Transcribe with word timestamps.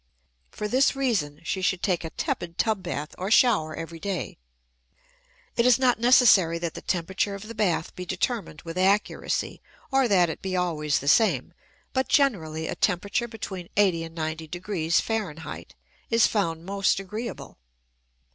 For 0.49 0.67
this 0.67 0.95
reason 0.95 1.41
she 1.43 1.61
should 1.61 1.83
take 1.83 2.03
a 2.03 2.09
tepid 2.09 2.57
tub 2.57 2.81
bath 2.81 3.13
or 3.19 3.29
shower 3.29 3.75
every 3.75 3.99
day. 3.99 4.39
It 5.55 5.63
is 5.63 5.77
not 5.77 5.99
necessary 5.99 6.57
that 6.57 6.73
the 6.73 6.81
temperature 6.81 7.35
of 7.35 7.43
the 7.47 7.53
bath 7.53 7.93
be 7.95 8.03
determined 8.03 8.63
with 8.63 8.79
accuracy 8.79 9.61
or 9.91 10.07
that 10.07 10.27
it 10.27 10.41
be 10.41 10.55
always 10.55 10.97
the 11.01 11.07
same; 11.07 11.53
but 11.93 12.07
generally 12.09 12.67
a 12.67 12.73
temperature 12.73 13.27
between 13.27 13.69
80 13.77 14.05
and 14.05 14.15
90 14.15 14.47
degrees 14.47 15.03
F. 15.07 15.65
is 16.09 16.25
found 16.25 16.65
most 16.65 16.99
agreeable. 16.99 17.59